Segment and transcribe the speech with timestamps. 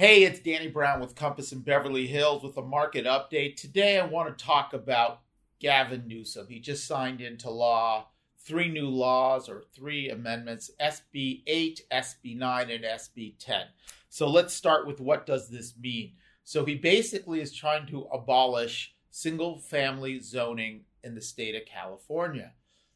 [0.00, 3.56] Hey, it's Danny Brown with Compass in Beverly Hills with a market update.
[3.56, 5.20] Today I want to talk about
[5.58, 6.46] Gavin Newsom.
[6.48, 8.06] He just signed into law
[8.38, 13.66] three new laws or three amendments SB 8, SB 9, and SB 10.
[14.08, 16.12] So let's start with what does this mean?
[16.44, 22.54] So he basically is trying to abolish single family zoning in the state of California.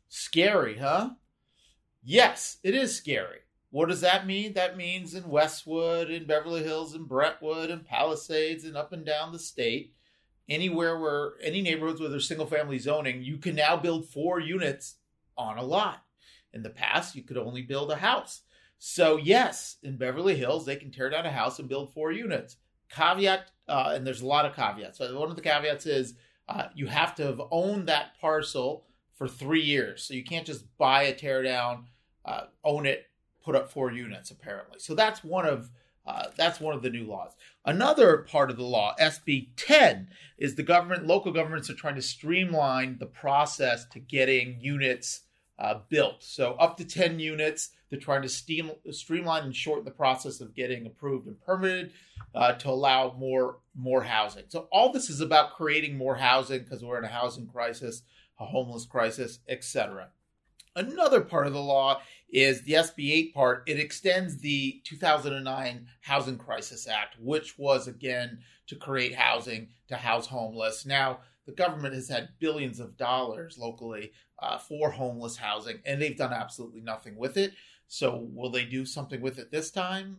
[0.08, 1.10] Scary, huh?
[2.02, 3.40] Yes, it is scary.
[3.74, 4.52] What does that mean?
[4.52, 9.32] That means in Westwood, in Beverly Hills, in Brentwood, in Palisades, and up and down
[9.32, 9.96] the state,
[10.48, 14.98] anywhere where any neighborhoods where there's single family zoning, you can now build four units
[15.36, 16.04] on a lot.
[16.52, 18.42] In the past, you could only build a house.
[18.78, 22.58] So, yes, in Beverly Hills, they can tear down a house and build four units.
[22.90, 24.98] Caveat, uh, and there's a lot of caveats.
[24.98, 26.14] So, one of the caveats is
[26.48, 30.04] uh, you have to have owned that parcel for three years.
[30.04, 31.86] So, you can't just buy a tear down,
[32.24, 33.08] uh, own it,
[33.44, 34.78] put up four units apparently.
[34.78, 35.70] So that's one of
[36.06, 37.32] uh, that's one of the new laws.
[37.64, 42.02] Another part of the law, SB 10, is the government, local governments are trying to
[42.02, 45.22] streamline the process to getting units
[45.58, 46.22] uh, built.
[46.22, 50.54] So up to 10 units, they're trying to steam, streamline and shorten the process of
[50.54, 51.92] getting approved and permitted
[52.34, 54.44] uh, to allow more more housing.
[54.48, 58.02] So all this is about creating more housing because we're in a housing crisis,
[58.38, 60.08] a homeless crisis, etc.
[60.76, 63.62] Another part of the law is the SB 8 part.
[63.68, 70.26] It extends the 2009 Housing Crisis Act, which was again to create housing to house
[70.26, 70.84] homeless.
[70.84, 76.16] Now, the government has had billions of dollars locally uh, for homeless housing, and they've
[76.16, 77.52] done absolutely nothing with it.
[77.86, 80.18] So, will they do something with it this time?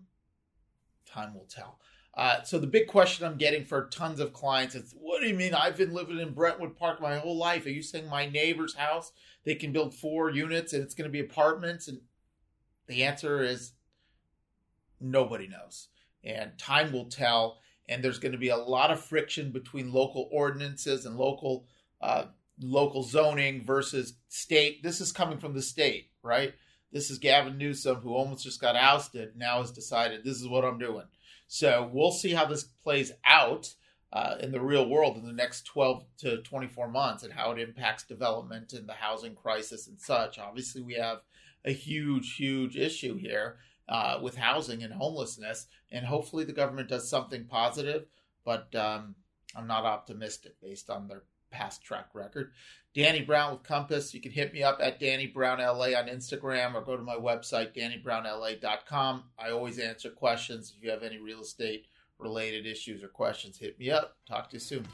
[1.06, 1.80] Time will tell.
[2.16, 5.34] Uh, so the big question I'm getting for tons of clients is, what do you
[5.34, 5.54] mean?
[5.54, 7.66] I've been living in Brentwood Park my whole life.
[7.66, 9.12] Are you saying my neighbor's house
[9.44, 11.90] they can build four units and it's going to be apartments?
[11.90, 12.00] And
[12.88, 13.74] the answer is
[15.02, 15.90] nobody knows,
[16.24, 17.60] and time will tell.
[17.88, 21.68] And there's going to be a lot of friction between local ordinances and local
[22.02, 22.26] uh,
[22.62, 24.82] local zoning versus state.
[24.82, 26.54] This is coming from the state, right?
[26.92, 30.64] This is Gavin Newsom, who almost just got ousted, now has decided this is what
[30.64, 31.06] I'm doing.
[31.48, 33.74] So we'll see how this plays out
[34.12, 37.60] uh, in the real world in the next 12 to 24 months and how it
[37.60, 40.40] impacts development and the housing crisis and such.
[40.40, 41.20] Obviously, we have
[41.66, 43.58] a huge, huge issue here
[43.90, 48.06] uh, with housing and homelessness, and hopefully the government does something positive,
[48.44, 49.16] but um,
[49.56, 52.52] I'm not optimistic based on their past track record.
[52.94, 54.14] Danny Brown with Compass.
[54.14, 57.16] You can hit me up at Danny Brown LA on Instagram or go to my
[57.16, 59.24] website, DannyBrownLA.com.
[59.38, 60.74] I always answer questions.
[60.78, 61.88] If you have any real estate
[62.20, 64.16] related issues or questions, hit me up.
[64.28, 64.86] Talk to you soon.